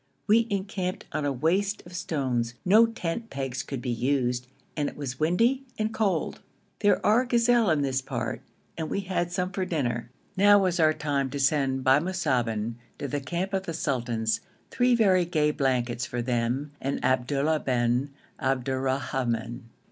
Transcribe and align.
We 0.25 0.47
encamped 0.49 1.05
on 1.11 1.25
a 1.25 1.31
waste 1.31 1.83
of 1.85 1.93
stones; 1.93 2.55
no 2.65 2.87
tent 2.87 3.29
pegs 3.29 3.61
could 3.61 3.83
be 3.83 3.91
used, 3.91 4.47
and 4.75 4.89
it 4.89 4.97
was 4.97 5.19
windy 5.19 5.63
and 5.77 5.93
cold. 5.93 6.41
There 6.79 7.05
are 7.05 7.23
gazelle 7.23 7.69
in 7.69 7.83
this 7.83 8.01
part 8.01 8.41
and 8.79 8.89
we 8.89 9.01
had 9.01 9.31
some 9.31 9.51
for 9.51 9.63
dinner. 9.63 10.09
Now 10.35 10.57
was 10.57 10.79
our 10.79 10.95
time 10.95 11.29
to 11.29 11.39
send 11.39 11.83
by 11.83 11.99
Musaben 11.99 12.77
to 12.97 13.07
the 13.07 13.21
camp 13.21 13.53
of 13.53 13.67
the 13.67 13.75
sultans 13.75 14.41
three 14.71 14.95
very 14.95 15.23
gay 15.23 15.51
blankets 15.51 16.07
for 16.07 16.23
them 16.23 16.71
and 16.81 17.05
Abdullah 17.05 17.59
bin 17.59 18.09
Abdurrahman. 18.39 19.69